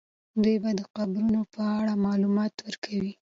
[0.43, 3.13] دوی به د قبرونو په اړه معلومات ورکوي.